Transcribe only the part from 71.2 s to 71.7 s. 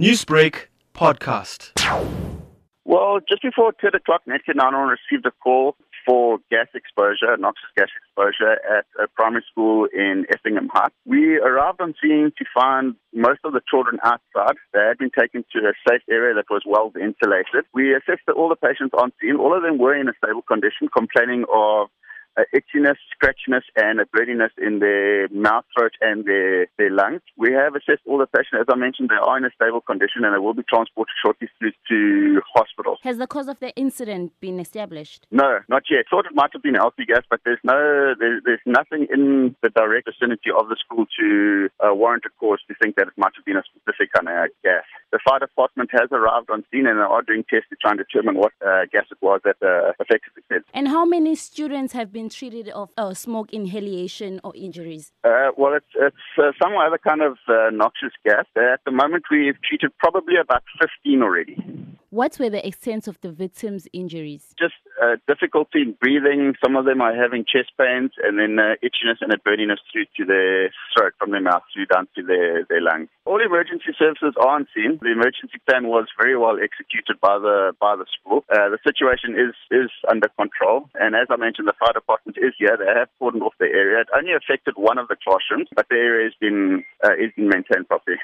their mouth